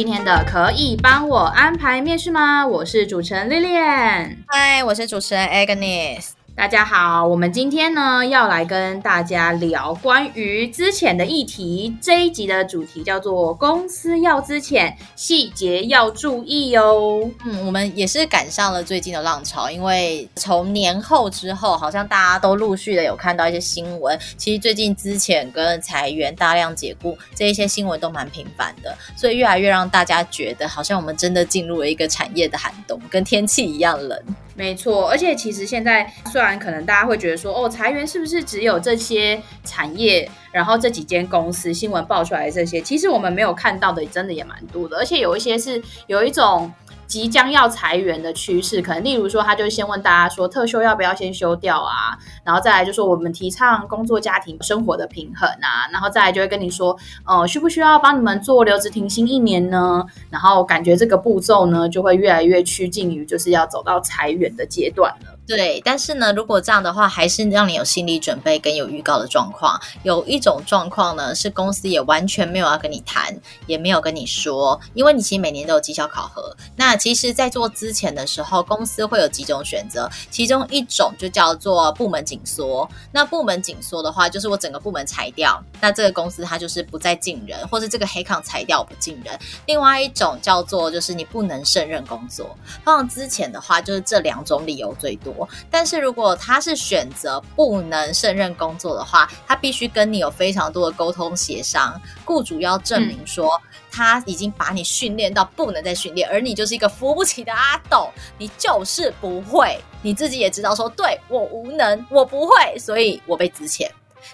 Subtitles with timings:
[0.00, 6.30] 今天的《可以帮我安排面试吗》，我是主持人 Lilian，嗨，我是主持人 Agnes。
[6.60, 11.96] 大家好，我们今天呢要来跟大家聊关于资遣的议题。
[12.02, 17.30] 这一集的主题叫做“公司要资遣，细节要注意哦”。
[17.46, 24.20] 嗯，我们也是赶上了最近的浪潮，因为从年后之后，好像大家都陆续的有看到一些新闻。
[24.36, 34.22] 其实最近资遣跟裁员、大量解雇这一些新闻都蛮频繁的，所以越来越让大家觉得，好像我们真的进入了一个产业的寒冬，跟天气一样冷。
[34.60, 46.70] 没错，而且其实现在虽然可能大家会觉得说，哦，裁员是不是只有这些产业，然后这几间公司新闻爆出来的这些，其实我们没有看到的，真的也蛮多的，而且有一些是有一种。
[47.10, 52.16] 即将要裁员的趋势，可能例如说，他就先问大家说，特休要不要先休掉啊？
[52.44, 60.06] 然后再来就说，我们提倡工作家庭生活的平衡啊，然后再来就会跟你说，呃，需不需要帮你们做留职停薪一年呢？
[60.30, 65.36] 然后感觉这个步骤呢，就会越来越趋近于就是要走到裁员的阶段了。
[65.50, 69.80] 对，但是呢，如果这样的话，还是让你有心理准备跟有预告的状况。
[70.04, 76.56] 有一种状况呢，是公司也完全没有要跟你谈，也没有跟你说，因为你其实每年都有绩效考核。
[76.76, 82.88] 那其实，在做之前的时候，公司会有几种选择，其中一种就叫做部门紧缩。
[83.10, 89.36] 那部门紧缩的话，就是我整个部门裁掉，那这个公司它就是不再进人，或是这个黑抗裁掉不进人。
[89.66, 92.56] 另外一种叫做就是你不能胜任工作。
[92.84, 95.39] 通常资遣的话，就是这两种理由最多。
[95.70, 103.60] 但是如果他是选择不能胜任工作的话，他必须跟你有非常多的沟通协商，雇主要证明说
[103.90, 113.88] 他已经把你训练到不能再训练，而你就是一个扶不起的阿斗，你就是不会，你自己也知道说，对，我无能，我不会，所以我被资遣。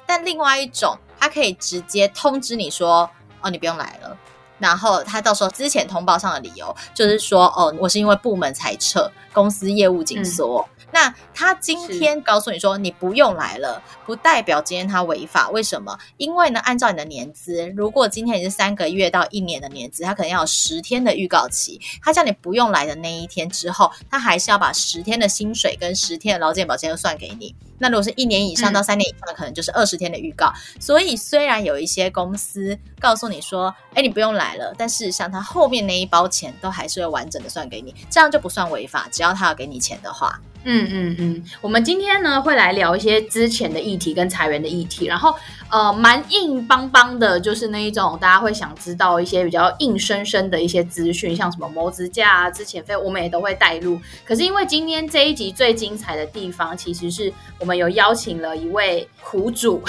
[0.04, 3.08] 但另外一种，他可以直接通知你说，
[3.40, 4.16] 哦，你不用来了。
[4.58, 10.66] 然后他到时候资遣通报上的理由就是说，哦，我是因为部门裁撤，公司业务紧缩。
[10.70, 15.50] 嗯那他今天告诉你说你不用来了，不代表今天他违法。
[15.50, 15.98] 为什么？
[16.16, 21.80] 因为呢，按照你的年资，如果今天你是三个月到一年的年资，他可能要有十天的预告期。
[22.02, 27.54] 他叫你不用来的那一天之后，他还是要把十天的薪水跟十天的劳健保金都算给你。
[27.78, 30.50] 那如果是一年以上到三年以上的，可能就是二十天的预告。
[30.80, 40.40] 所以虽然有一些公司告诉你说，哎，你不用来了，但事实上他后面那一包钱都还是会完整的算给你，这样就不算违法，只要他要给你钱的话。
[40.68, 45.32] 嗯嗯嗯，我们今天呢会来聊一些之前的议题跟裁员的议题，然后
[45.70, 53.96] 呃蛮硬邦邦的，就是那一种大家会想知道一些比较硬生生的一些资讯，像什么谋职价啊、之前费，我们也都会带入。
[54.24, 59.80] 可是因为今天这一集最精彩的地方，其实是我们有邀请了一位苦主。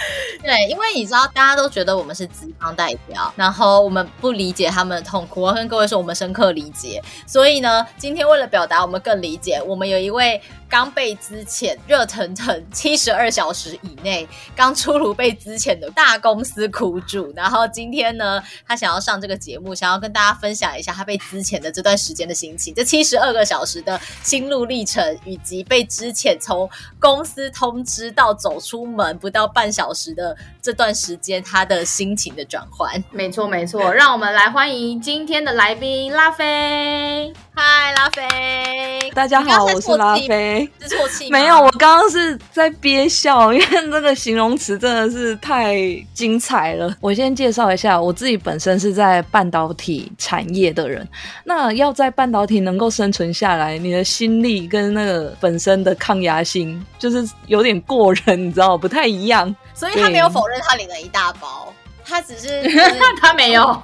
[0.42, 5.42] 对，因为你知道，大家都觉得我们是资方代表，然后我们不理解他们的痛苦。
[5.42, 7.02] 我跟各位说，我们深刻理解。
[7.26, 10.40] 所以呢，今天为了表达我们更理解，我们有一位。
[10.68, 26.68] 刚被资遣，热腾腾七十二小时以内刚出炉被资遣的大公司苦主，然后今天呢，他想要上这个节目，想要跟大家分享一下他被资遣的这段时间的心情，这七十二个小时的心路历程，以及被资遣从
[27.00, 33.02] 公司通知到走出门不到半小时的这段时间，他的心情的转换。
[33.10, 37.32] 没错，没错，让我们来欢迎今天的来宾拉菲。
[37.60, 40.70] 嗨，拉菲，大家好，我是拉菲。
[41.28, 45.76] 没有，我刚刚是在憋笑，因为这个形容词真的是太
[46.14, 46.96] 精彩了。
[47.00, 51.04] 我先介绍一下，我自己本身是在半导体产业的人。
[51.42, 58.78] 那要在半导体能够生存下来，你的心力跟那个本身的抗压性，就是有点过人，你知道？
[58.78, 59.52] 不太一样。
[59.74, 61.74] 所以他没有否认他领了一大包。
[62.08, 62.80] 他只是， 是
[63.20, 63.82] 他没有，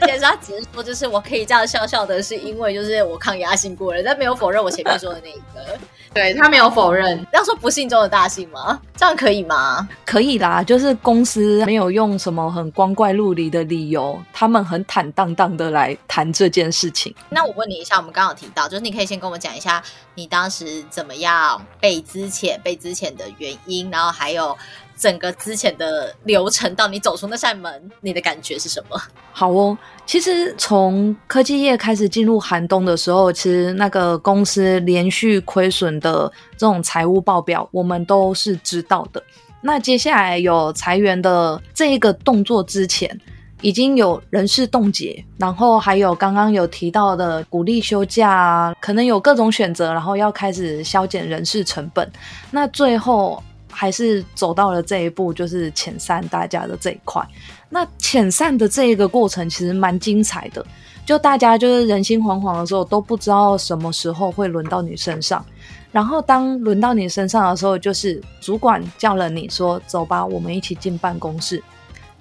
[0.00, 5.78] 其实他只是说，就是我可以这样笑笑的，是因为就是我抗压性过了，但没有否认我前面说的那一个。
[6.14, 8.80] 对，他没有否认，要说不幸中的大幸吗？
[8.96, 9.86] 这样可以吗？
[10.06, 17.14] 可以啦，就是公司没有用什么很光怪陆离的理由，他们很坦荡荡的来谈这件事情。
[17.28, 19.82] 那我问你一下，我们刚刚有提到，就是你可以先跟我们讲一下
[20.14, 24.56] 你当时怎么样被资遣、被资遣的原因，然后还有。
[24.98, 29.00] 整个之前的流程到你走出那扇门，你的感觉是什么？
[29.32, 39.22] 好哦，其实从科技业开始进入寒冬的时候，其实那个公司连续亏损的这种财务报表，我们都是知道的。
[39.60, 43.20] 那接下来有裁员的这一个动作之前，
[43.60, 52.08] 已经有人事冻结，然后还有刚刚有提到的鼓励休假啊，可能有各种选择，然后要开始削减人事成本。
[52.50, 57.26] 那最后还是走到了这一步，就是遣散大家的这一块。
[57.68, 60.64] 那遣散的这一个过程其实蛮精彩的，
[61.04, 65.44] 就大家就是人心惶惶的时候，都不知道什么时候会轮到你身上。
[65.90, 71.62] 然后当轮到你身上的时候，就是主管叫了你说：“走吧，我们一起进办公室。”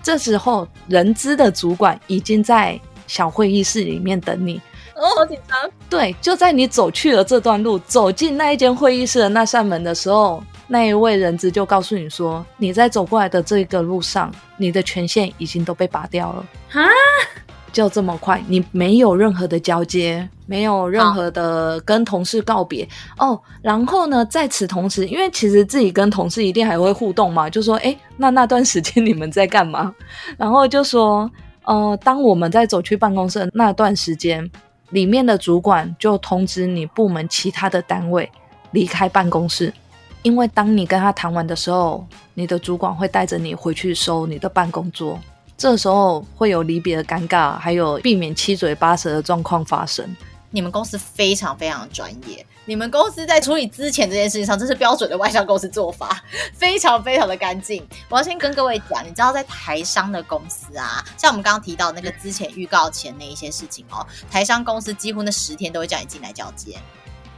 [0.02, 4.62] 这时候，人资的主管已经在小会议室里面等你。
[4.98, 5.58] 哦，好紧张。
[5.90, 16.82] 对，就在你走去了这段路，走进那一间会议室的那扇门的时候，那一位人质就告诉你说：“你在走过来的这个路上，你的权限已经都被拔掉了。”哈。
[17.74, 22.88] 就这么快，你没有任何的交接，没有任何的跟同事告别
[23.20, 23.40] 哦。
[23.62, 29.94] 然后呢，在此同时，因为其实自己跟同事一定还会互动嘛，就说：“哎，那那段时间你们在干嘛？”
[30.40, 31.30] 然后就说
[31.66, 34.50] ：“呃，当我们在走去办公室的那段时间，
[34.90, 38.32] 里面的主管就通知你部门其他的单位
[38.72, 39.74] 离开办公室，
[40.24, 45.20] 因为当你跟他谈完的时候，你的主管会带着你回去收你的办公桌。”
[45.58, 50.16] 这时候会有离别的尴尬，还有避免七嘴八舌的状况发生。
[50.52, 56.22] 你们公司非常非常专业，你们公司在处理资前这件事情上，这是标准的外商公司做法，
[56.54, 57.88] 非常非常的干净。
[58.10, 66.78] 我要先跟各位讲，你知道在台商的公司啊，像我们刚刚提到那个资前预告前那一些事情哦，台商公司几乎那十天都会叫你进来交接，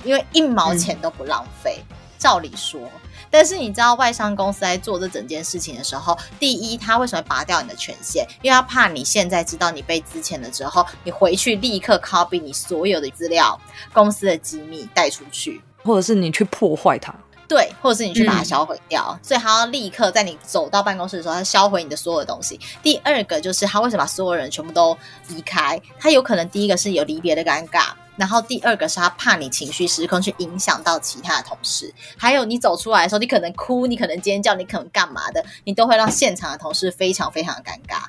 [0.04, 1.78] 因为一毛钱都不浪费。
[1.90, 2.82] 嗯、照理说。
[3.30, 8.28] 但是你知道外商公司在做这整件事情的时候，第一，他为什么拔掉你的权限？
[8.42, 13.60] 因为他怕你现在知道你被资遣了之后，你回去立刻 copy 你所有的资料、
[13.94, 17.14] 公司的机密带出去，或者是你去破坏它。
[17.48, 22.60] 对，或者是你去把它销毁掉，所以他要立刻在你走到办公室的时候，他销毁你的所有的东西。
[22.84, 24.96] 第二个就是他为什么把所有人全部都
[25.30, 25.82] 离开？
[26.00, 27.88] 他有可能第一个是有离别的尴尬。
[28.20, 38.04] 然后第二个是他怕你情绪失控，去影响到其他的同事，还有你走出来的时候，你可能哭，你可能尖叫，你可能干嘛的，你都会让现场的同事非常非常的尴尬。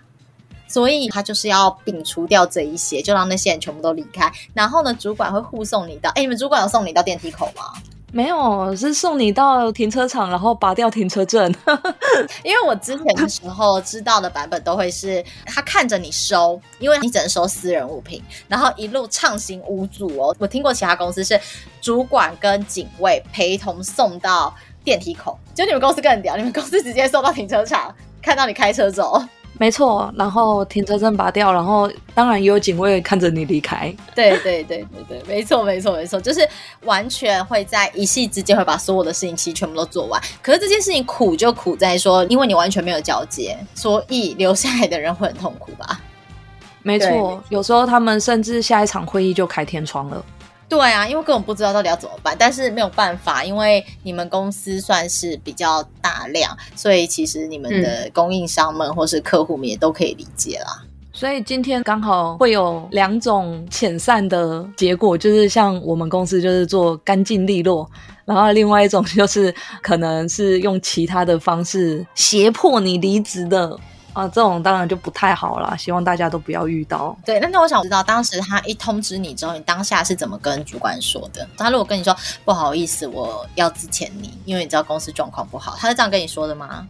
[0.66, 4.32] 所以他就是要摒除掉这一些，就让那些人全部都离开。
[4.52, 7.72] 然后呢，主管会护送你到，哎，你们主管有送你到电梯口吗？
[8.12, 11.52] 没有，是送你到停车场，然后拔掉停车证。
[12.42, 20.34] 因为我之前的时候知道的版本都会是他看着你收，因为你只能收私人物品，然后一路畅行无阻哦。
[20.38, 21.40] 我听过其他公司是
[21.80, 29.22] 主管跟警卫陪同送到电梯口，就你们公司更屌，你们公司直接送到停车场，看到你开车走。
[29.60, 33.94] 没错，然后停车证拔掉，然后当然也有警卫看着你离开。
[34.14, 36.48] 对对对对对，没错没错没错，就是
[36.84, 40.18] 完全会在一夕之间会把所有的事情其实全部都做完。
[40.40, 46.00] 可是这件事情苦就苦在说，因为你完全没有交接，所以留下来的人会很痛苦吧？
[46.82, 50.24] 没错，有时候他们甚至下一场会议就开天窗了。
[50.70, 60.84] 对啊，因为根本不知道到底要怎么办，但是没有办法，因为你们公司算是比较大量，所以其实你们的供应商们或是客户们也都可以理解啦。
[61.12, 67.90] 所以今天刚好会有两种遣散的结果，就是像我们公司就是做干净利落，
[68.24, 73.76] 然后另外一种就是可能是用其他的方式胁迫你离职的。
[74.12, 77.16] 啊，这种当然就不太好了，希望大家都不要遇到。
[77.24, 81.46] 对，那那我想知道，当时他一通知你之后，你当下是怎么跟主管说的？
[81.56, 86.86] 他如果跟你说不好意思，我要之前你，因为你知道公司状况不好，他是这样跟你说的吗？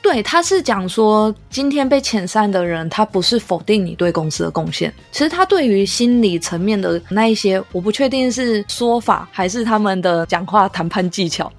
[0.00, 11.50] 对，他是讲说，今天被遣散的人，他不是否定你对公司的贡献，其实他对于心理层面的那一些，我不确定是说法还是他们的讲话谈判技巧，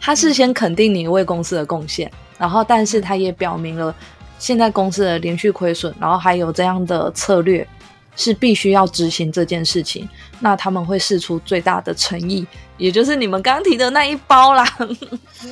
[0.00, 3.94] 他是先肯定你为公司的贡献，然后但是他也表明了。
[4.38, 7.66] 现在公司的连续亏损，然后还有这样的策略，
[8.14, 10.08] 是必须要执行这件事情。
[10.40, 14.62] 那他们会试出最大的诚意，也就是你们刚提的那一包啦。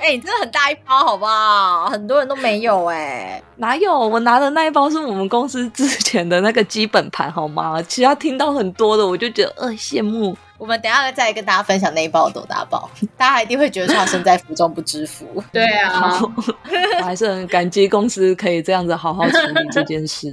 [0.00, 1.86] 哎、欸，真的很大一包，好不好？
[1.86, 3.96] 很多人都没有哎、欸，哪有？
[3.96, 7.80] 我拿的那一包是我们公司之前的那个基本盘，好吗？
[7.82, 10.36] 其他听到很多的，我就觉得呃羡慕。
[10.56, 15.26] 我们等一下再跟大家分享那一包有多大包， 大家一定会觉得说身在福中不知福。
[15.52, 16.18] 对啊，
[17.00, 20.30] 我还是很感激公司可以这样子好好处理这件事。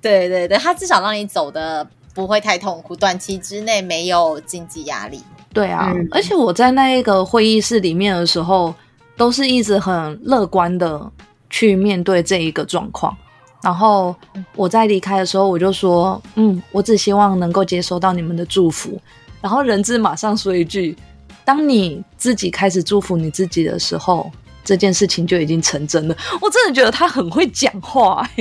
[0.00, 5.22] 对对对，他至少让你走的不会太痛苦，短期之内没有经济压力。
[5.52, 8.74] 对啊，嗯、而且我在那一个会议室里面的时候，
[9.16, 11.10] 都是一直很乐观的
[11.50, 13.16] 去面对这一个状况。
[13.60, 14.14] 然后
[14.54, 19.00] 我在离开的时候，我就说，嗯，我只希望能够接收到你们的祝福。
[19.40, 20.96] 然后人质马上说一句：
[21.44, 24.30] 当你自己开始祝福你自己的时候，
[24.64, 26.16] 这件事情就已经成真了。
[26.40, 28.28] 我真的觉得他很会讲话。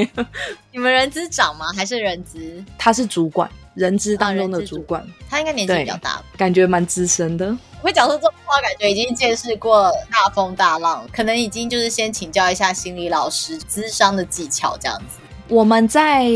[0.72, 1.68] 你们人资长吗？
[1.76, 2.64] 还是人资？
[2.78, 5.02] 他是主管，人资当中的主管。
[5.02, 7.58] 哦、他应该年纪比较大，感觉蛮资深的。
[7.80, 15.20] 会讲出这种话，感觉已经见识过大风大浪，可能已经就是先请教一下心理老师咨商的技巧这样子。
[15.48, 16.28] 我们在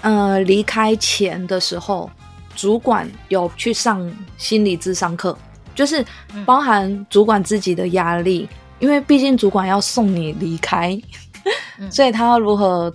[0.00, 2.10] 呃离开前的时候，
[2.56, 5.38] 主管有去上心理智商课，
[5.74, 6.04] 就是
[6.44, 11.00] 包含主管自己的压力，嗯、因为毕竟主管要送你离开，
[11.78, 12.92] 嗯、 所以他要如何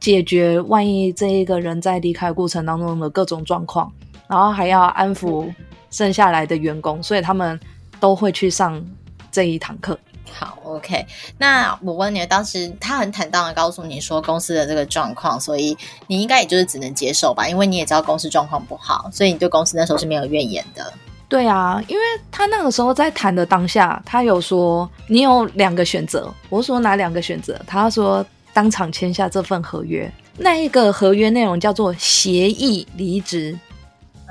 [0.00, 3.92] 解决万一这一个人在离开过程当中的各种状况，
[4.26, 5.52] 然后还要安抚。
[5.90, 7.60] 剩下来的员工，所以他们
[8.00, 8.84] 都会去上
[9.30, 9.96] 这一堂课。
[10.32, 11.06] 好，OK。
[11.38, 15.76] 那我问你，当时他很坦荡的告诉你说公司的这个状况，所以
[16.06, 17.48] 你应该也就是只能接受吧？
[17.48, 20.92] 因为你也知道公司状况不好，所以你对公司那时候是没有怨言的。
[21.28, 26.32] 对啊，因为他那个时候在谈的当下，他有说你有两个选择。
[26.48, 27.60] 我说哪两个选择？
[27.66, 30.10] 他说当场签下这份合约。
[30.36, 33.56] 那一个合约内容叫做协议离职。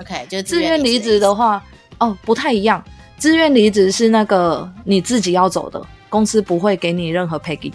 [0.02, 1.64] OK，就自愿离职的话，
[2.00, 2.84] 哦，不太一样。
[3.24, 7.72] 自愿离职是那个你自己要走的，公司不会给你任何 package。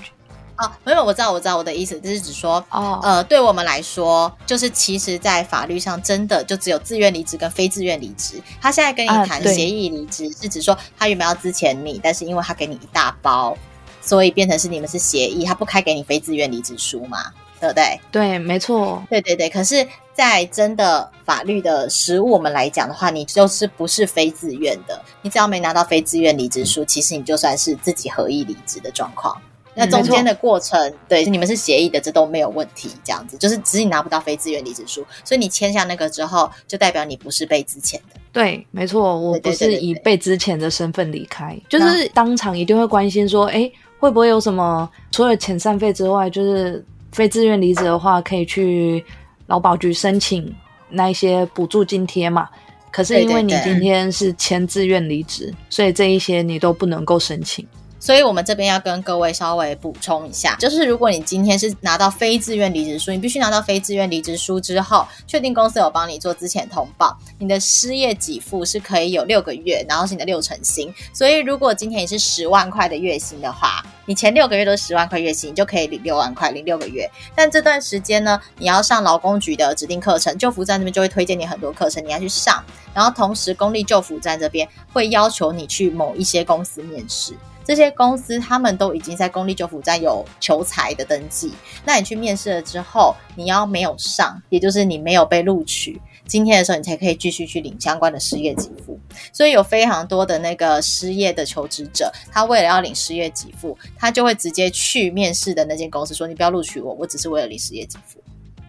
[0.58, 8.34] 哦，没有，我知道，我知道，我的意思就是指说，哦，呃，对我们来说，就是其实，在法律上，真的就只有自愿离职跟非自愿离职。
[8.60, 13.56] 他现在跟你谈协议离职，啊、是指说他原本要资遣你，但是因为他给你一大包，
[14.02, 17.24] 所以变成是你们是协议，他不开给你非自愿离职书嘛。
[17.60, 18.00] 对不对？
[18.10, 19.02] 对，没错。
[19.10, 25.00] 对对对，可是，在真的法律的实务我们来讲的话，你就是不是非自愿的。
[25.22, 29.36] 你只要没拿到非自愿离职书，其实你就算是自己合意离职的状况。
[29.74, 32.90] 那中间的过程，对，你们是协议的，这都没有问题。
[33.04, 38.20] 这样子，就是只是你拿不到非自愿离职书，所以你签下那个之后，就代表你不是被资遣的。
[38.32, 46.84] 对，没错，我不是以被资遣的身份离开，就是当场一定会关心说，哎，会不会有什么除了遣散费之外，就是。
[47.12, 49.04] 非自愿离职的话，可以去
[49.46, 50.54] 劳保局申请
[50.88, 52.48] 那一些补助津贴嘛。
[52.90, 57.66] 可是因为你今天是签自愿离职，对对对，所以这一些你都不能够申请。
[58.08, 70.90] 所以我们这边要跟各位稍微补充一下，就是如果你今天是拿到非自愿离职书，你必须拿到非自愿离职书之后，确定公司有帮你做资遣通报，你的失业给付是可以有六个月，然后是你的六成薪。
[71.12, 77.06] 所以如果今天你是十万块的月薪的话，你前六个月都是十万块月薪，你就可以领六万块，领六个月。
[77.34, 82.64] 但这段时间呢，你要上劳工局的指定课程，就服站那边就会推荐你很多课程，你要去上。
[82.94, 87.34] 然后同时，公立就服站这边会要求你去某一些公司面试。
[87.68, 91.52] 这些公司他们都已经在公立就服站有求才的登记，
[91.84, 98.98] 那你去面试了之后，你要没有上，也就是你没有被录取，今天的时候你才可以继续去领相关的失业给付。
[99.34, 108.18] 所以有非常多的那个失业的求职者，他为了要领失业给付，他就会直接去面试的那间公司说：“你不要录取我，我只是为了领失业给付。”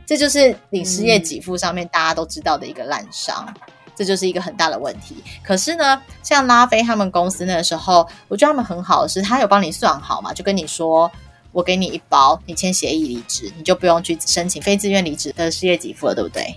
[0.05, 3.47] 这就是领失业给付上面大家都知道的一个滥觴。
[3.99, 5.17] 这就是一个很大的问题。
[5.43, 11.11] 可是呢，像拉菲他们公司那个时候，我觉得他们很好的是，他有帮你算好嘛，就跟你说，
[11.51, 16.55] 我给你一包，你签协议离职，你就不用去申请非自愿离职的失业给付了，对不对？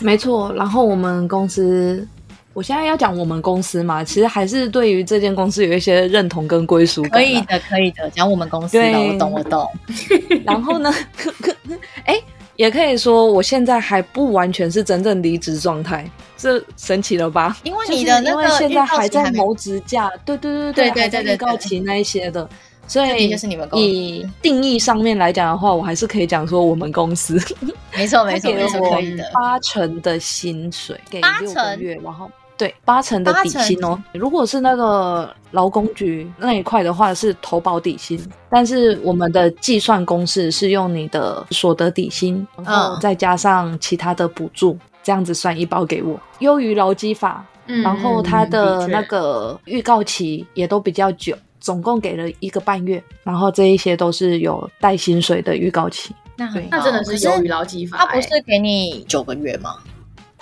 [0.00, 0.52] 没错。
[0.54, 2.04] 然后我们公司，
[2.52, 7.12] 我现在要讲我们公司嘛，其实还是对于这间公司有一些认同跟归属感。
[7.12, 9.70] 可以的，可以的，讲我们公司的，我懂，我懂。
[10.44, 11.41] 然后呢，哎。
[12.56, 17.56] 也可以说，我现在还不完全是真正离职状态，这神奇了吧？
[17.64, 22.48] 因为你的那个因为现在还在谋职假，对对对对对对对，预告期那一些的，
[22.86, 27.38] 所以就是你们以定义上面来讲的话，我还是可以讲说我们公司
[27.96, 32.30] 没错没错没错可以的，八成的薪水给六个月，然后。
[32.56, 34.00] 对，八成的底薪哦。
[34.12, 38.20] 如果是那个劳工局那一块的话，是投保底薪。
[38.48, 46.20] 但是我们的计算公式是用你的所得底薪，然后再加上其他的补助，这样子算一包给我。
[46.38, 53.02] 优于劳基法，然后它的那个预告期也都比较久，总共给了一个半月。
[53.24, 56.14] 然后这一些都是有带薪水的预告期。
[56.36, 57.98] 那很那真的是优于劳基法。
[57.98, 59.76] 他不是给你九个月吗？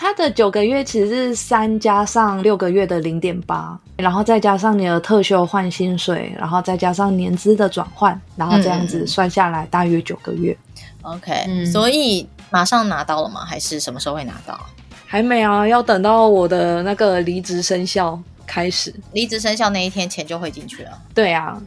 [0.01, 10.57] 它的九个月其实是三加上六个月的零点八，然后再加上你的特休换薪水，然后再加上年资的转换，然后这样子算下来大约九个月。
[11.03, 13.45] 嗯、OK，、嗯、所以马上拿到了吗？
[13.45, 14.59] 还是什么时候会拿到？
[15.05, 18.95] 还没啊，要等到我的那个离职生效开始。
[19.13, 20.93] 离职生效那一天钱就会进去了。
[21.15, 21.61] 对啊，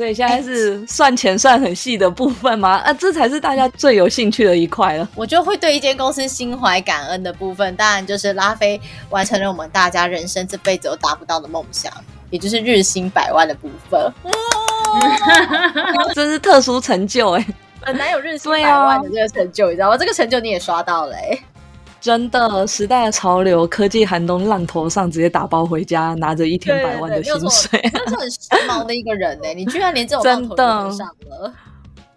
[0.00, 2.78] 所以现在是算钱算很细的部分吗？
[2.78, 5.06] 啊，这才是大家最有兴趣的一块了。
[5.14, 8.80] 我就会对一间公司心怀感恩的部分，当然就是拉菲
[9.10, 11.92] 完成了我们大家人生这辈子都达不到的梦想，
[12.30, 14.00] 也就是日薪百万的部分。
[14.22, 14.32] 哇，
[16.14, 17.46] 这是特殊成就哎、欸，
[17.82, 19.98] 很难有日薪百万的这个成就，啊、你知道吗？
[19.98, 21.42] 这个成就你也刷到了哎、欸。
[22.00, 28.38] 真的，时代的潮流，科技寒冬浪头上，直接打包回家，拿着一天百万的薪水，真的是很时
[28.68, 29.48] 髦的一个人呢。
[29.54, 31.52] 你居然连这种浪头都上了。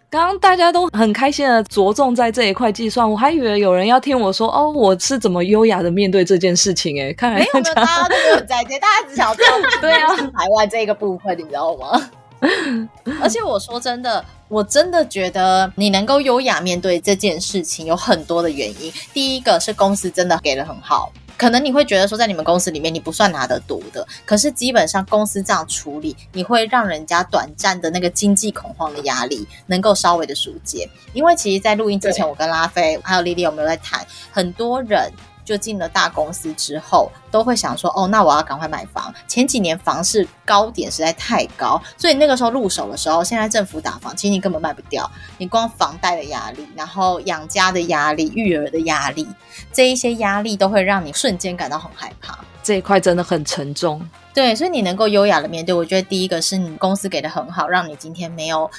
[0.08, 9.50] 刚刚大家都很开心的着重在这一块计算，我还以为有人要听我说哦，我是怎么优雅的面对这件事情哎，看来没有，都没有在接，大家只想知道
[9.82, 12.00] 对啊，百万这个部分，你知道吗？
[13.22, 18.92] 而且我说真的，我真的觉得你能够优雅面对这件事情，有很多的原因。
[19.12, 30.88] 第一个是公司真的给的很好，可能你会觉得说，在你们公司里面你不算拿得多的，可是基本上公司这样处理，你会让人家短暂的那个经济恐慌的压力能够稍微的疏解。
[31.14, 35.10] 因为其实，在录音之前，我跟拉菲还有丽丽有没有在谈，很多人。
[35.44, 45.10] 就进了大公司之后，都会想说：“哦，那我要赶快买房。”前几年房市高点实在太高，所以那个时候入手的时候，现在政府打房，其实你根本卖不掉。
[45.38, 49.28] 你光房贷的压力，然后养家的压力、育儿的压力，
[49.72, 52.38] 这一些压力都会让你瞬间感到很害怕。
[52.62, 54.08] 这一块真的很沉重。
[54.32, 58.70] 对，所以你能够优雅的面对，我觉得第一个是你公司给的很好，让你今天没有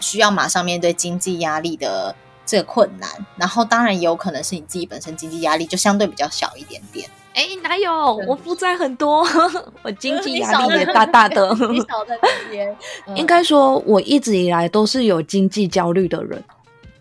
[0.00, 2.14] 需要马上面对经济压力的。
[2.46, 7.08] 这个困难，然后当然也有可能是你自己本身经济压力就相对比较小一点点。
[7.34, 8.14] 哎，哪有？
[8.28, 9.26] 我负债很多，
[9.82, 11.48] 我经济压力也大大的。
[11.68, 12.76] 你少在那边。
[13.16, 16.40] 应该说，我一直以来都是有经济焦虑的人。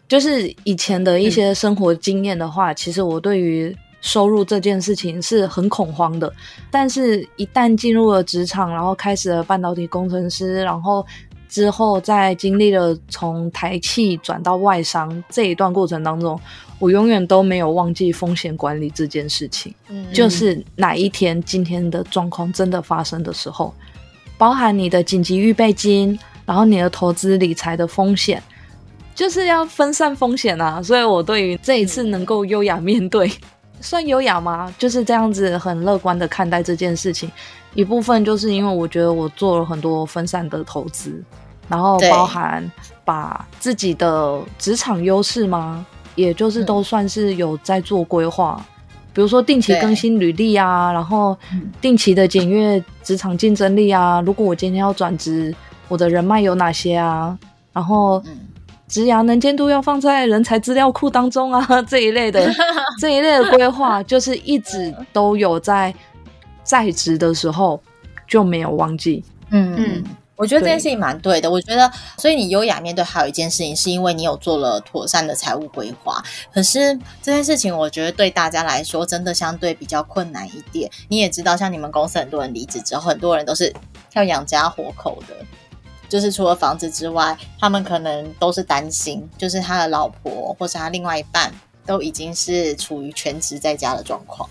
[0.08, 6.34] 就是以前的一些生活经验的话，嗯、其实我对于收入这件事情是很恐慌的。
[6.72, 11.06] 但是，一旦进入了职场，然后开始了半导体工程师，然后。
[11.54, 16.40] 之后，在经历了从台企转到外商这一段过程当中，
[16.80, 19.72] 我永远都没有忘记风险管理这件事情。
[19.88, 23.72] 嗯，就是哪一天今天的状况真的发生的时候，
[24.36, 28.42] 包含你的紧急预备金，然后你的投资理财的风险，
[29.14, 30.82] 就是要分散风险啊。
[30.82, 33.32] 所以我对于这一次能够优雅面对，
[33.84, 34.74] 算优雅吗？
[34.80, 37.30] 就是这样子很乐观的看待这件事情。
[37.76, 41.22] 一部分就是因为我觉得我做了很多分散的投资。
[41.70, 42.70] 然后包含
[43.06, 51.36] 把自己的职场优势吗，也就是都算是有在做规划，嗯、比如说定期更新履历啊，然后
[51.80, 54.22] 定期的检阅职场竞争力啊。
[54.22, 55.56] 如果我今天要转职，
[55.88, 57.36] 我的人脉有哪些啊？
[57.72, 58.22] 然后
[58.94, 62.48] 职涯能监督要放在人才资料库当中啊， 这一类的
[63.02, 65.92] 这一类的规划，就是一直都有在
[66.64, 67.82] 在职的时候
[68.28, 69.24] 就没有忘记。
[69.50, 70.04] 嗯嗯。
[70.36, 71.48] 我觉得这件事情蛮对的。
[71.48, 76.24] 对，我觉得，所以你优雅面对还有一件事情，是因为你有做了妥善的财务规划。
[76.52, 80.90] 可是这件事情，我觉得对大家来说，真的相对比较困难一点。
[81.08, 83.74] 你也知道，像你们公司很多人离职之后，很多人都是
[84.14, 85.36] 要养家活口的，
[86.14, 91.52] 就是除了房子之外，他们可能都是担心，就是他的老婆或是他另外一半
[91.88, 94.48] 都已经是处于全职在家的状况。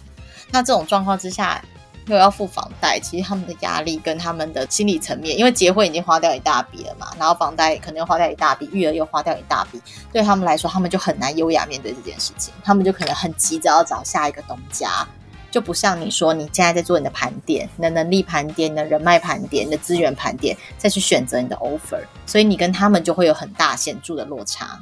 [0.50, 1.64] 那这种状况之下，
[2.06, 9.80] 又要付房贷，其实他们的压力跟他们的心理层面，因为结婚已经花掉一大笔了嘛，然后房贷可能又花掉一大笔，育儿又花掉一大笔，
[10.12, 15.06] 对他们来说，他们就很难优雅面对这件事情，他们就可能很急着要找下一个东家，
[15.52, 24.80] 就不像你说，你现在在做你的盘点，你的能力盘点，你的人脉盘点，你的资源盘点，再去选择你的 offer，所以你跟他们就会有很大显著的落差，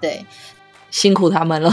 [0.00, 0.26] 对，
[0.90, 1.72] 辛苦他们了。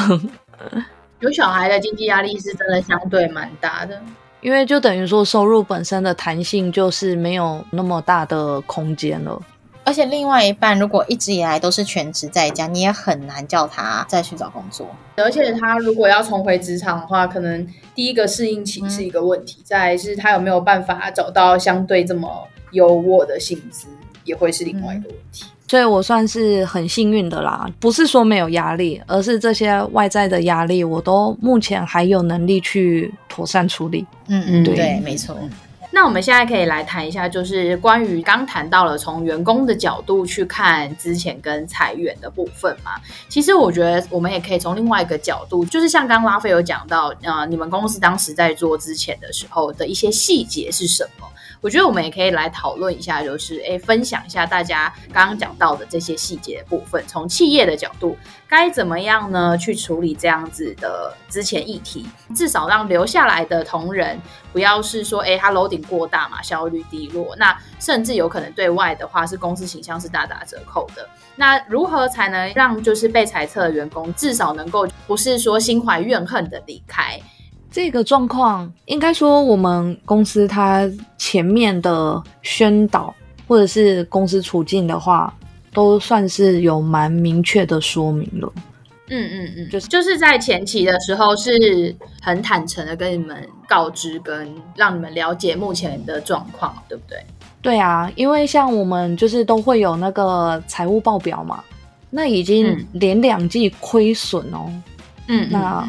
[1.22, 4.02] 有小孩的经济压力是真的相对蛮大的。
[4.42, 9.42] 因为就等于说，收入本身的弹性就是没有那么大的空间了。
[9.86, 14.88] 而且另外一半如果一直以来都是全职在家，你也很难叫他再去找工作。
[15.16, 23.88] 而且他如果要重回职场的话，可能第一个适应期是一个问题，嗯、再是他有没有办法找到相对这么优渥的薪资，
[24.26, 25.46] 也会是另外一个问题。
[25.46, 34.06] 嗯所以我算是很幸运的啦，不是说没有压力，而是这些外在的压力，我都目前还有能力去妥善处理。
[34.28, 35.36] 嗯嗯，对，对，没错。
[35.96, 42.92] 那我们现在可以来谈一下，就是关于刚谈到了从员工的角度去看之前跟裁员的部分嘛。
[43.30, 51.26] 其实我觉得我们也可以从另外一个角度，就是像刚拉菲有讲到，呃，你们公司当时在做之前的时候的一些细节是什么？
[51.66, 57.04] 我觉得我们也可以来讨论一下，就是诶，分享一下大家刚刚讲到的这些细节部分。
[57.08, 58.16] 从企业的角度，
[58.48, 62.06] 该怎么样呢去处理这样子的之前议题？
[62.36, 64.22] 至少让留下来的同仁
[64.54, 71.10] 不要是说，诶，他楼顶过大嘛，效率低落，那甚至有可能对外的话是公司形象是大打折扣的。
[71.36, 77.20] 那如何才能让就是被裁撤的员工至少能够不是说心怀怨恨的离开？
[77.76, 83.14] 这个状况应该说我们公司它前面的宣导
[83.50, 85.36] 或者是公司处境的话，
[85.74, 88.50] 都算是有蛮明确的说明了。
[89.10, 97.20] 嗯嗯嗯，就是就是在前期的时候是很坦诚的跟你们告知，跟让你们了解目前的状况，对不对？
[97.62, 101.62] 对啊，因为像我们就是都会有那个财务报表嘛，
[102.10, 104.72] 那已经连两季亏损哦。
[105.28, 105.86] 嗯，那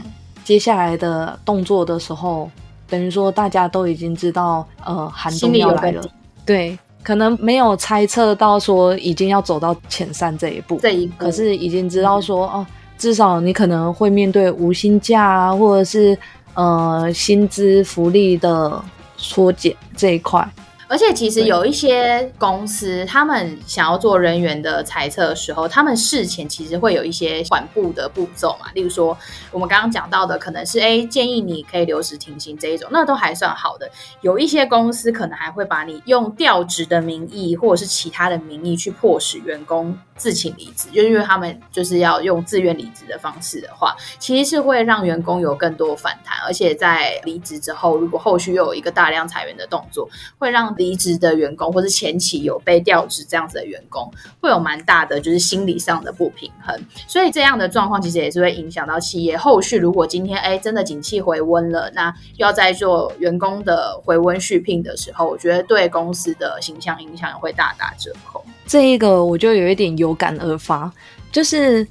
[0.46, 2.48] 接下来的动作的时候，
[2.88, 6.00] 等于说大家都已经知道，呃，寒冬要来了。
[6.44, 12.66] 对，可能没有猜测到说已经要走到遣散这一步，这一步，可是已经知道说、嗯、哦。
[12.96, 16.16] 至少你可能会面对无薪假啊，或者是
[16.54, 18.80] 呃薪资福利的
[19.16, 20.48] 缩减这一块。
[20.88, 28.70] 而且其实有一些公司，他们想要做人员的裁撤的时候，他们事前其实会有一些缓步的步骤嘛。
[28.74, 29.16] 例如说，
[29.50, 33.90] 我们刚刚讲到的，可能是哎建议你可以留职停薪这一种，那都还算好的。
[34.20, 54.10] 有一些公司可能还会把你用调职的名义，或者是其他的名义去迫使员工自请离职，就因为他们就是要用自愿离职的方式的话，其实是会让员工有更多反弹，而且在离职之后，如果后续又有一个大量裁员的动作，会让离职的员工或是前期有被调职这样子的员工，
[54.40, 59.76] 会有蛮大的就是心理上的不平衡，所以这样的状况其实也是会影响到企业后续。
[59.76, 68.44] 如果今天哎真的景气回温了，那要在做员工的回温续聘的时候，我觉得对公司的形象影响也会大打折扣。
[68.66, 70.92] 这一个我就有一点有感而发，
[71.30, 71.86] 就是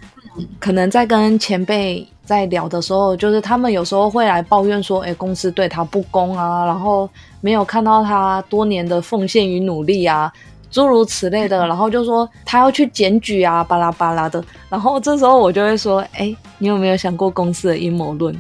[0.59, 7.07] 可能在跟前辈在聊的时候，就是他们有时候会来抱怨说，哎，公司对他不公啊，然后。
[7.41, 10.33] 没有看到他多年的奉献与努力啊，
[10.71, 14.43] 诸如此类的， 然后就说他要去检举啊，巴拉巴拉的。
[14.67, 18.35] 然后这时候我就会说，哎，你有没有想过公司的阴谋论？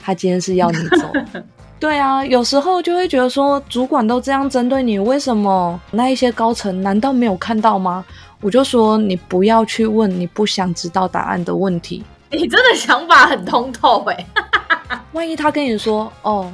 [0.00, 1.42] 他今天是要你走。
[1.78, 8.02] 对啊，有时候就会觉得说，主管都这样针对你，为什么那一些高层难道没有看到吗？
[8.40, 12.02] 我就说，你不要去问你不想知道答案的问题。
[12.30, 14.26] 你真的想法很通透哎。
[15.12, 16.52] 万一他跟你说，哦。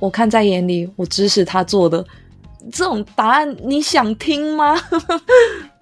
[0.00, 2.04] 我看在眼里，我支持他做的
[2.70, 4.76] 这种答案，你想听吗？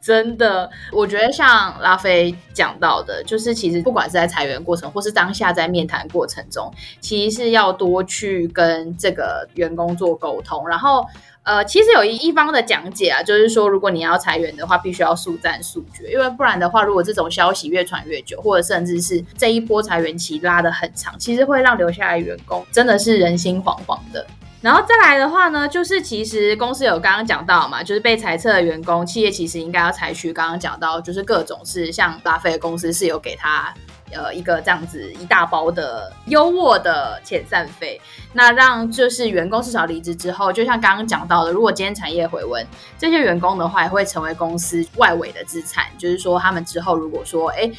[0.02, 11.06] 真的，我觉得像拉菲讲到的，就是其实不管是在裁员过程，或是当下在面谈过程中，其实是要多去跟这个员工做沟通，然后。
[11.44, 24.24] 呃，其实有一一方的讲解啊，就是说，如果你要裁员的话，必须要速战速决，因为不然的话，如果这种消息越传越久，或者甚至是这一波裁员期拉得很长，其实会让留下来员工真的是人心惶惶的。
[24.62, 33.74] 然后再来的话呢，就是其实公司有刚刚讲到嘛，就是被裁撤的员工，企业其实应该要采取刚刚讲到，就是各种是像巴菲的公司是有给他。
[34.14, 37.98] 呃，一个这样子一大包的优渥的遣散费，
[38.34, 42.62] 那让就是员工至少离职之后，就像刚刚讲到的，如果今天产业回温，
[42.98, 47.72] 这些员工的话也会成为公司外围的资产，就是说他们之后如果说哎，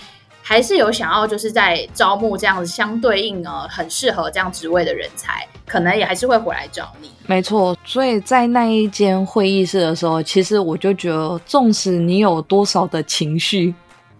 [0.46, 7.10] 还是有想要就是在招募这样子相对应呃，很适合这样职位的人才，可能也还是会回来找你。
[7.26, 13.74] 没错，所以在那一间会议室的时候，其实我就觉得，纵使你有多少的情绪。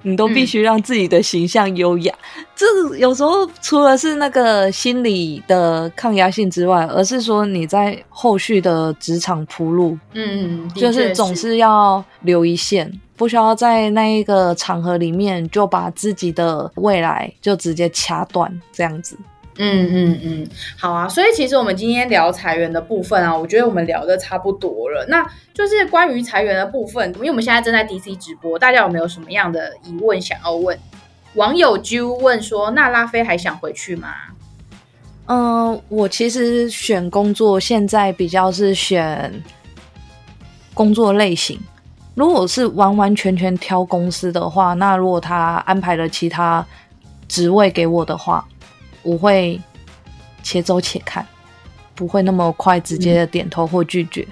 [0.04, 2.66] 你都必须让自己的形象优雅，嗯，这
[2.98, 19.18] 有时候除了是那个心理的抗压性之外，而是说你在后续的职场铺路，嗯，就是总是要留一线，不需要在那一个场合里面就把自己的未来就直接掐断这样子。
[19.58, 20.48] 嗯嗯嗯，
[20.80, 25.06] 好啊，所以其实我们今天聊裁员的部分啊，我觉得我们聊的差不多了。
[25.10, 30.78] 那就是关于裁员的部分，因为我们现在正在 DC 直播，大家有没有什么样的疑问想要问？
[31.36, 34.14] 网友就问说：“那拉菲还想回去吗？”
[35.28, 39.32] 嗯、我其实选工作现在比较是选
[40.74, 41.60] 工作类型。
[42.16, 46.66] 如果是完完全全挑公司的话，那如果他安排了其他
[47.28, 48.44] 职位给我的话。
[49.04, 49.60] 我会
[50.42, 51.26] 且走且看，
[51.94, 54.28] 不会那么快直接的点头或拒绝。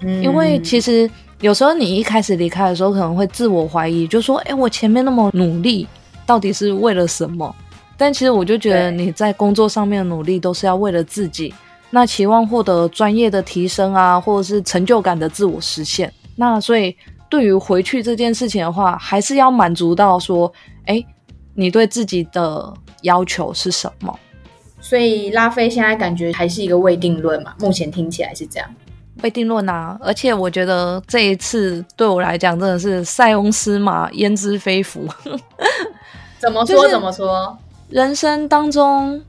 [0.00, 1.08] 嗯，因为其实
[1.40, 5.86] 有时候你一开始离开的时候，可能会自我怀疑，就说：“哎，我前面那么努力，
[6.26, 7.54] 到底是为了什么？”
[7.96, 11.54] 但其实我就觉得你在工作上面的努力都是要为了自己，
[11.90, 16.12] 那期望获得专业的提升啊，或者是成就感的自我实现。
[16.34, 16.94] 那所以
[17.30, 20.52] 对于回去这件事情的话，还是要满足到说
[20.86, 21.02] ：“哎，
[21.54, 24.18] 你对自己的。”要求是什么？
[24.80, 28.66] 所以拉菲现在感觉还是一个未定论嘛，目前听起来是这样。
[29.22, 29.94] 未定论啊！
[30.00, 35.06] 而且我觉得这一次对我来讲真的是塞翁失马焉知非福。
[36.40, 36.88] 怎么说？
[36.88, 37.54] 怎么说？
[37.90, 39.22] 人生当中，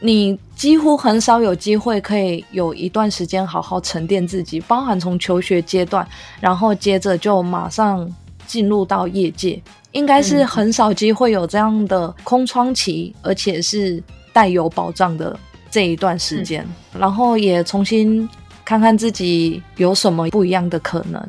[0.00, 6.04] 你几乎很少有机会可以有一段时间好好沉淀自己，包含从求学阶段，
[6.40, 8.12] 然后接着就马上
[8.44, 15.38] 进入到业界，应该是很少机会有这样的空窗期，而且是带有保障的
[15.70, 16.66] 这一段时间，
[16.98, 18.28] 然后也重新。
[18.62, 21.20] 看看自己有什么不一样的可能，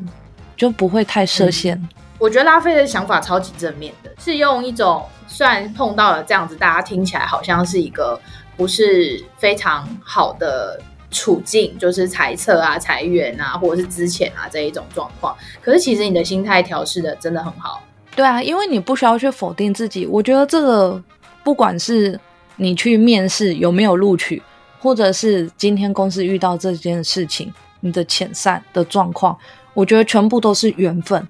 [0.56, 1.76] 就不会太设限。
[1.76, 1.88] 嗯，
[2.20, 8.20] 我觉得拉菲的想法超级正面的，是用一种虽然碰到了这样子，大家听起来好像是一个
[8.56, 15.36] 不是非常好的处境，就是裁撤啊、裁员啊，或者是资遣啊这一种状况。
[15.60, 17.82] 可是其实你的心态调试的真的很好。
[18.14, 20.06] 对啊，因为你不需要去否定自己。
[20.06, 21.02] 我觉得这个
[21.42, 22.18] 不管是
[22.56, 24.42] 你去面试有没有录取。
[24.82, 29.38] 或者是今天公司遇到这件事情，你的遣散的状况，
[29.74, 31.28] 我觉得全部都是缘分，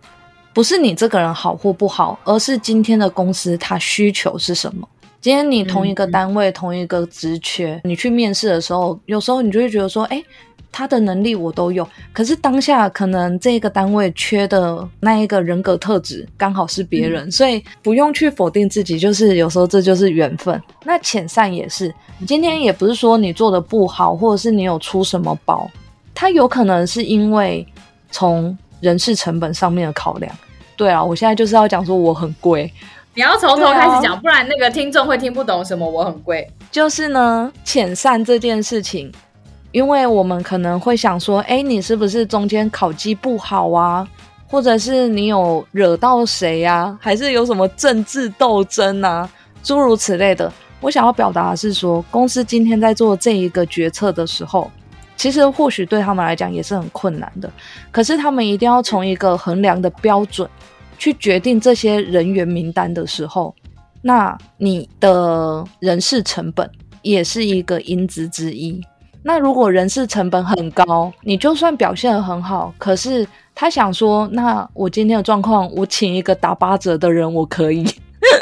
[0.55, 4.89] 不是你这个人好或不好，而是今天的公司它需求是什么。
[5.21, 10.25] 今天你同一个单位、嗯、同一个职缺，你去面试的时候，有时候你就会觉得说，哎。
[10.73, 20.61] 他的能力我都有，可是当下可能这个单位缺的那一个人格特质刚好是别人，嗯，所以不用去否定自己，就是有时候这就是缘分。
[20.85, 21.95] 那遣散也是，
[22.27, 25.71] 今天也不是说你做的不好，或者是你有出什么包，
[26.15, 27.67] 他有可能是因为
[28.11, 30.35] 从人事成本上面的考量。
[30.75, 32.73] 对啊，我现在就是要讲说我很贵，
[33.15, 36.51] 你要从头开始讲，不然那个听众会听不懂什么我很贵。
[36.71, 39.13] 就是呢，遣散这件事情。
[39.73, 44.07] 因为我们可能会想说，哎，你是不是中间考绩不好啊？
[44.47, 46.97] 或者是你有惹到谁呀？
[47.01, 49.29] 还是有什么政治斗争啊？
[49.63, 50.53] 诸如此类的。
[50.81, 54.71] 我想要表达的是说，公司今天在做这一个决策的时候，
[55.17, 57.51] 其实或许对他们来讲也是很困难的。
[57.91, 60.47] 可是他们一定要从一个衡量的标准
[60.99, 63.55] 去决定这些人员名单的时候，
[64.03, 68.79] 那你的人事成本也是一个因子之一。
[69.25, 77.87] 那如果人事成本很高，你就算表现得很好，可是他想说，那我今天的状况，我请一个打八折的人，我可以。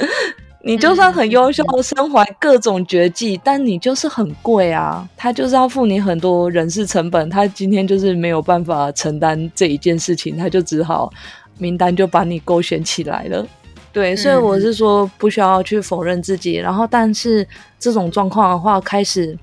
[0.64, 11.10] 你就算很优秀，身怀各种绝技，但你就是很贵啊，他就是要付你很多人事成本，他今天就是没有办法承担这一件事情，他就只好
[11.58, 13.46] 名单就把你勾选起来了。
[13.92, 17.46] 对，所以我是说，不需要去否认自己，然后但是
[17.78, 19.38] 这种状况的话，开始。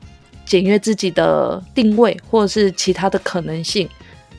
[0.47, 3.87] 检阅自己的定位，或者是其他的可能性，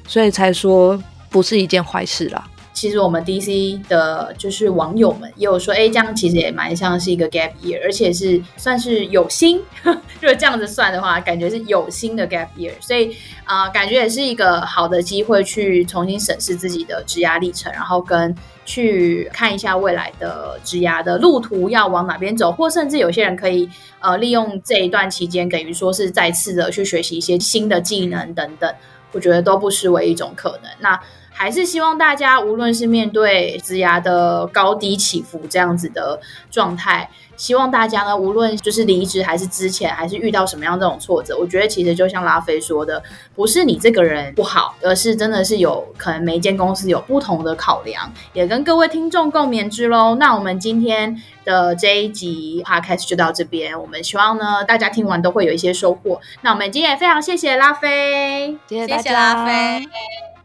[0.06, 2.48] 所以才说不是一件坏事啦。
[2.78, 9.60] 其实我们 DC 的就是网友们也有说，哎，这样其实也蛮像是一个 gap year，而且是算是有心。
[9.82, 18.32] 如果这样子算的话，感觉是有心的 gap year，所以啊、感觉也是一个好的机会去重新审视自己的职涯历程，然后跟。
[18.70, 23.66] 去看一下未来的职涯的路途要往哪边走，或甚至有些人可以
[23.98, 28.70] 呃利用这一段期间，等于说是再次的去学习一些新的技能等等，
[29.12, 30.70] 我觉得都不失为一种可能。
[30.80, 31.00] 那
[31.38, 36.20] 还是希望大家无论是面对职涯的高低起伏这样子的
[36.50, 37.08] 状态。
[37.36, 43.00] 希望大家呢，无论就是离职还是之前，还是遇到什么样这种挫折，我觉得其实就像拉菲说的，
[43.36, 50.16] 不是你这个人不好，而是真的是有可能每一间公司有不同的考量，也跟各位听众共勉之喽。
[50.16, 56.20] 那我们今天的这一集 podcast 就到这边，我们希望呢大家听完都会有一些收获。
[56.40, 59.88] 那我们今天也非常谢谢拉菲，谢谢大家，谢谢拉菲。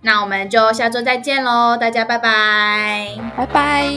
[0.04, 3.08] 那我们就下周再见喽大家拜拜。
[3.36, 3.90] 拜拜。